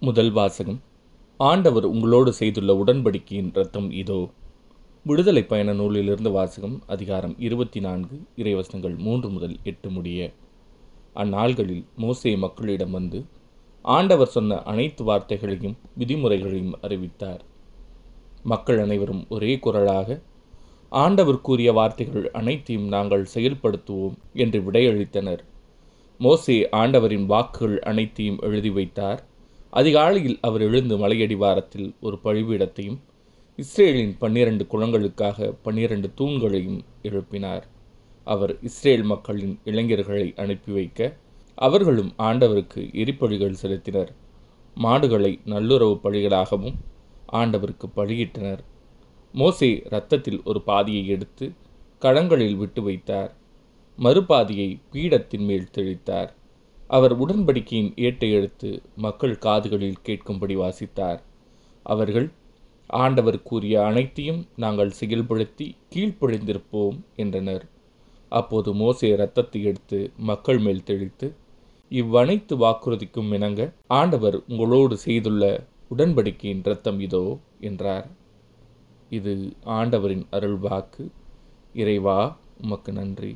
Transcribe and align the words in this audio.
முதல் 0.00 0.30
வாசகம். 0.30 0.80
ஆண்டவர் 1.36 1.84
உங்களோடு 1.84 2.32
செய்துள்ள 2.32 2.84
உடன்படிக்கையின் 2.84 3.50
ரத்தம் 3.52 3.90
இதோ. 3.90 4.30
விடுதலை 5.04 5.42
பயண 5.44 5.72
நூலிலிருந்து 5.72 6.30
வாசகம் 6.30 6.82
அதிகாரம் 6.86 7.34
இருபத்தி 7.38 7.80
நான்கு 7.80 8.20
இறைவசனங்கள் 8.36 8.96
மூன்று 8.96 9.28
முதல் 9.28 9.56
எட்டு 9.62 9.90
முடிய. 9.90 10.32
அந்நாள்களில் 11.14 11.84
மோசே 11.96 12.36
மக்களிடம் 12.36 12.90
வந்து 12.90 13.24
ஆண்டவர் 13.82 14.26
சொன்ன 14.26 14.62
அனைத்து 14.62 15.04
வார்த்தைகளையும் 15.04 15.76
விதிமுறைகளையும் 15.98 16.72
அறிவித்தார். 16.80 17.42
மக்கள் 18.42 18.78
அனைவரும் 18.78 19.26
ஒரே 19.28 19.58
குரலாக 19.58 20.20
ஆண்டவர் 20.88 21.40
கூறிய 21.40 21.72
வார்த்தைகள் 21.72 22.30
அனைத்தையும் 22.30 22.88
நாங்கள் 22.88 23.28
செயல்படுத்துவோம் 23.34 24.14
என்று 24.32 24.60
விடையளித்தனர். 24.60 25.38
மோசே 26.18 26.68
ஆண்டவரின் 26.68 27.26
வாக்குகள் 27.26 27.80
அனைத்தையும் 27.80 28.38
எழுதி 28.40 28.70
வைத்தார். 28.70 29.26
அதிகாலையில் 29.70 30.38
அவர் 30.40 30.60
எழுந்து 30.60 30.94
மலையடிவாரத்தில் 30.96 31.94
ஒரு 32.00 32.18
பழிபீடத்தையும் 32.24 32.98
இஸ்ரேலின் 33.56 34.14
பன்னிரண்டு 34.18 34.66
குளங்களுக்காக 34.72 35.54
பன்னிரண்டு 35.62 36.10
தூண்களையும் 36.14 36.80
எழுப்பினார். 37.02 37.62
அவர் 38.24 38.62
இஸ்ரேல் 38.62 39.02
மக்களின் 39.02 39.58
இளைஞர்களை 39.64 40.34
அனுப்பி 40.36 40.72
வைக்க 40.72 41.16
அவர்களும் 41.54 42.14
ஆண்டவருக்கு 42.18 42.82
எரிப்பழிகள் 42.92 43.60
செலுத்தினர். 43.62 44.08
மாடுகளை 44.74 45.40
நல்லுறவு 45.44 46.00
பழிகளாகவும் 46.02 46.76
ஆண்டவருக்கு 47.32 47.86
பழியிட்டனர். 47.96 48.62
மோசே 49.32 49.82
இரத்தத்தில் 49.86 50.40
ஒரு 50.44 50.60
பாதியை 50.60 51.06
எடுத்து 51.06 51.52
களங்களில் 52.00 52.56
விட்டு 52.56 52.82
வைத்தார். 52.82 53.36
மறுபாதியை 53.98 54.80
பீடத்தின் 54.92 55.44
மேல் 55.44 55.68
தெளித்தார். 55.76 56.30
அவர் 56.90 57.14
உடன்படிக்கையின் 57.22 57.90
ஏட்டை 58.06 58.28
எடுத்து 58.36 58.68
மக்கள் 59.04 59.34
காதுகளில் 59.38 60.04
கேட்கும்படி 60.06 60.54
வாசித்தார். 60.62 61.18
அவர்கள் 61.86 62.28
ஆண்டவர் 62.90 63.38
கூறிய 63.42 63.74
அனைத்தையும் 63.86 64.40
நாங்கள் 64.56 64.92
செயல்படுத்தி 65.00 65.66
கீழ்ப்பழிந்திருப்போம் 65.92 66.98
என்றனர். 67.22 67.64
அப்போது 68.32 68.70
மோசே 68.74 69.08
இரத்தத்தை 69.16 69.60
எடுத்து 69.70 69.98
மக்கள் 70.30 70.58
மேல் 70.58 70.86
தெளித்து 70.90 71.28
இவ்வனைத்து 71.90 72.54
வாக்குறுதிக்கும் 72.56 73.30
இணங்க 73.36 73.60
ஆண்டவர் 73.98 74.36
உங்களோடு 74.50 74.96
செய்துள்ள 75.04 75.44
உடன்படிக்கையின் 75.90 76.64
இரத்தம் 76.64 76.98
இதோ 77.06 77.22
என்றார். 77.68 78.08
இது 79.10 79.34
ஆண்டவரின் 79.78 80.24
அருள் 80.36 80.58
வாக்கு 80.66 81.04
இறைவா 81.74 82.18
உமக்கு 82.64 82.92
நன்றி. 82.92 83.32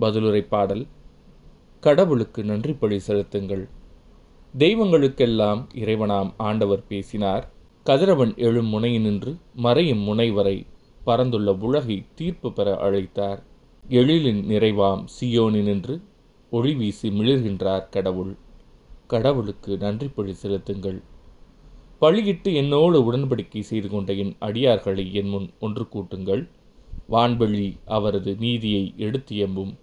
பதிலுரை 0.00 0.42
பாடல் 0.52 0.84
கடவுளுக்கு 1.84 2.44
நன்றி 2.44 2.72
பழி 2.72 2.98
செலுத்துங்கள். 2.98 3.68
தெய்வங்களுக்கெல்லாம் 4.58 5.60
இறைவனாம் 5.74 6.30
ஆண்டவர் 6.36 6.86
பேசினார். 6.86 7.50
கதிரவன் 7.84 8.32
எழும் 8.36 8.72
முனையினின்று 8.72 9.32
மறையும் 9.54 9.98
முனை 9.98 10.30
வரை 10.30 10.66
பறந்துள்ள 11.06 11.52
உலகை 11.60 12.04
தீர்ப்பு 12.14 12.52
பெற 12.52 12.90
அழைத்தார். 12.90 13.40
எழிலின் 13.88 14.40
நிறைவாம் 14.52 15.04
சியோனினின்று 15.20 16.00
ஒளி 16.50 16.74
வீசி 16.74 17.08
மிளிர்கின்றார் 17.08 17.88
கடவுள். 17.90 18.36
கடவுளுக்கு 19.06 19.76
நன்றி 19.76 20.08
பழி 20.08 20.32
செலுத்துங்கள். 20.32 21.02
பழியிட்டு 22.00 22.54
என்னோடு 22.54 23.12
உடன்படிக்கை 23.12 23.60
செய்து 23.60 23.88
கொண்ட 23.88 24.12
என் 24.12 24.34
அடியார்களை 24.40 25.12
என் 25.12 25.28
முன் 25.28 25.50
ஒன்று 25.60 25.86
கூட்டுங்கள். 25.92 26.48
வான்வெளி 27.10 27.68
அவரது 27.84 28.36
நீதியை 28.38 28.94
எடுத்து 28.96 29.36
எம்பும். 29.36 29.74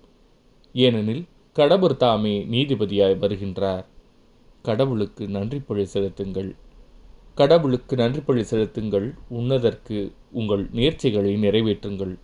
ஏனெனில் 0.74 1.24
கடவுள் 1.54 1.98
தாமே 1.98 2.46
நீதிபதியாய் 2.46 3.18
வருகின்றார். 3.18 3.86
கடவுளுக்கு 4.62 5.28
நன்றி 5.28 5.60
பழி 5.60 5.86
செலுத்துங்கள். 5.86 6.56
கடவுளுக்கு 7.36 7.96
நன்றி 7.96 8.20
பழி 8.20 8.44
செலுத்துங்கள். 8.44 9.14
உன்னதற்கு 9.30 10.12
உங்கள் 10.32 10.70
நேர்ச்சிகளை 10.70 11.34
நிறைவேற்றுங்கள். 11.38 12.20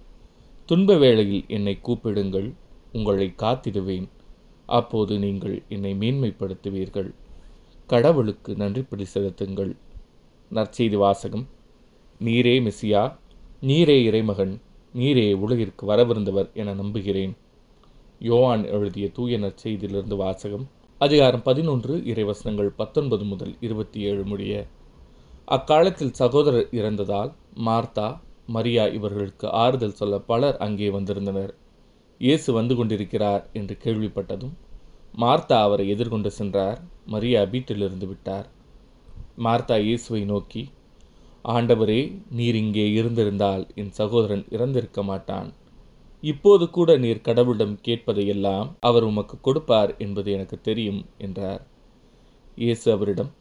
துன்ப 0.66 0.98
வேளையில் 0.98 1.45
என்னை 1.48 1.80
கூப்பிடுங்கள். 1.83 2.54
உங்களை 2.93 3.33
காத்திடுவேன். 3.37 4.08
அப்போது 4.66 5.20
நீங்கள் 5.20 5.61
என்னை 5.70 5.93
மேன்மைப்படுத்துவீர்கள். 5.93 7.14
கடவுளுக்கு 7.87 8.55
நன்றி 8.55 8.82
பழி 8.82 9.05
செலுத்துங்கள். 9.05 9.76
நற்செய்தி 10.52 10.95
வாசகம். 10.95 11.48
நீரே 12.21 12.55
மெசியா 12.61 13.17
நீரே 13.61 14.04
இறைமகன் 14.04 14.61
நீரே 14.95 15.33
உலகிற்கு 15.33 15.92
வரவிருந்தவர் 15.92 16.54
என 16.54 16.73
நம்புகிறேன். 16.73 17.37
யோவான் 18.22 18.64
எழுதிய 18.66 19.10
தூய 19.10 19.38
நற்செய்தியிலிருந்து 19.38 20.16
வாசகம் 20.16 20.64
அதிகாரம் 21.02 21.42
பதினொன்று 21.42 21.95
இறைவசனங்கள் 22.11 22.70
பத்தொன்பது 22.76 23.23
முதல் 23.23 23.52
இருபத்தி 23.60 24.00
ஏழு 24.00 24.23
முடிய. 24.26 24.54
அக்காலத்தில் 25.45 26.11
சகோதரர் 26.11 26.70
இறந்ததால் 26.72 27.32
மார்த்தா 27.58 28.08
மரியா 28.45 28.86
இவர்களுக்கு 28.88 29.48
ஆறுதல் 29.50 29.94
சொல்ல 29.94 30.20
பலர் 30.20 30.58
அங்கே 30.58 30.89
வந்திருந்தனர். 30.89 31.54
இயேசு 32.22 32.54
வந்து 32.54 32.76
கொண்டிருக்கிறார் 32.76 33.50
என்று 33.54 33.78
கேள்விப்பட்டதும் 33.83 34.55
மார்த்தா 35.14 35.60
அவரை 35.61 35.88
எதிர்கொண்டு 35.89 36.32
சென்றார் 36.32 36.82
மரியா 37.05 37.44
வீட்டிலிருந்து 37.44 38.08
விட்டார். 38.08 38.49
மார்த்தா 39.38 39.78
இயேசுவை 39.78 40.23
நோக்கி 40.26 40.70
ஆண்டவரே 41.45 42.02
நீர் 42.30 42.55
இங்கே 42.55 42.88
இருந்திருந்தால் 42.92 43.67
என் 43.76 43.92
சகோதரன் 43.92 44.45
இறந்திருக்க 44.49 45.04
மாட்டான். 45.04 45.49
இப்போது 46.23 46.70
கூட 46.70 46.98
நீர் 46.98 47.26
கடவுளிடம் 47.26 47.76
கேட்பதையெல்லாம் 47.88 48.70
அவர் 48.80 49.04
உமக்கு 49.04 49.36
கொடுப்பார் 49.42 49.92
என்பது 49.98 50.32
எனக்கு 50.32 50.61
தெரியும் 50.61 51.02
என்றார். 51.17 51.61
இயேசு 52.55 52.92
அவரிடம் 52.92 53.32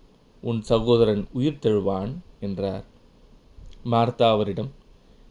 உன் 0.42 0.60
சகோதரன் 0.62 1.22
உயிர்த்தெழுவான் 1.34 2.12
என்றார். 2.41 2.84
மார்த்தா 3.84 4.26
அவரிடம் 4.31 4.70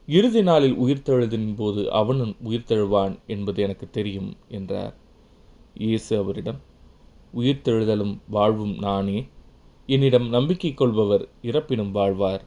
இறுதி 0.07 0.41
நாளில் 0.41 0.75
உயிர்த்தெழுதின் 0.75 1.55
போது 1.55 1.91
அவனும் 1.91 2.35
உயிர்த்தெழுவான் 2.45 3.15
என்பது 3.27 3.61
எனக்கு 3.61 3.89
தெரியும் 3.89 4.31
என்றார். 4.47 4.93
இயேசு 5.75 6.11
அவரிடம் 6.17 6.59
உயிர்த்தெழுதலும் 7.33 8.15
வாழ்வும் 8.27 8.75
நானே. 8.77 9.17
என்னிடம் 9.89 10.27
நம்பிக்கை 10.29 10.73
கொள்பவர் 10.73 11.29
இறப்பினும் 11.41 11.91
வாழ்வார். 11.91 12.43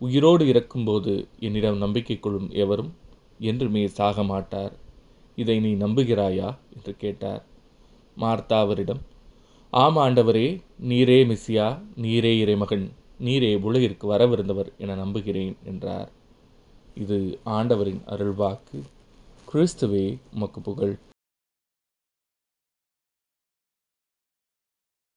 உயிரோடு 0.00 0.44
இறக்கும்போது 0.46 1.12
என்னிடம் 1.38 1.78
நம்பிக்கை 1.78 2.16
கொள்ளும் 2.18 2.50
எவரும் 2.50 2.90
என்றுமே 3.38 3.86
சாக 3.86 4.22
மாட்டார். 4.22 4.72
இதை 5.36 5.60
நீ 5.60 5.74
நம்புகிறாயா? 5.74 6.56
என்று 6.76 6.96
கேட்டார். 6.98 7.44
மார்த்தா 8.16 8.58
அவரிடம் 8.58 9.00
ஆம் 9.70 9.96
ஆண்டவரே 9.96 10.60
நீரே 10.88 11.18
மிஸ்ஸியா 11.24 11.78
நீரே 12.02 12.38
இறைமகன் 12.38 12.92
நீரே 13.20 13.60
உலகிற்கு 13.60 14.12
வரவிருந்தவர் 14.12 14.68
என 14.78 14.94
நம்புகிறேன் 14.94 15.56
என்றார். 15.64 16.10
இது 16.94 17.38
ஆண்டவரின் 17.44 18.00
அருள்வாக்கு. 18.06 18.82
கிறிஸ்துவே 19.52 20.18
உமக்கு 20.34 20.60
புகழ். 20.60 20.96